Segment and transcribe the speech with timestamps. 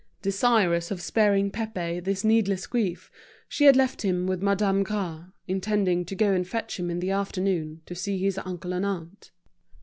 [0.23, 3.11] Desirous of sparing Pépé this needless grief,
[3.47, 7.11] she had left him with Madame Gras, intending to go and fetch him in the
[7.11, 9.29] afternoon to see his uncle and aunt.